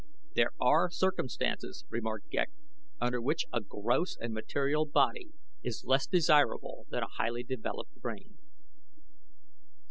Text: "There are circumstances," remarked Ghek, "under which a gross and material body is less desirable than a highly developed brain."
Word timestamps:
"There 0.33 0.49
are 0.59 0.89
circumstances," 0.89 1.85
remarked 1.91 2.31
Ghek, 2.31 2.49
"under 2.99 3.21
which 3.21 3.45
a 3.53 3.61
gross 3.61 4.17
and 4.19 4.33
material 4.33 4.83
body 4.87 5.29
is 5.61 5.85
less 5.85 6.07
desirable 6.07 6.87
than 6.89 7.03
a 7.03 7.07
highly 7.19 7.43
developed 7.43 8.01
brain." 8.01 8.39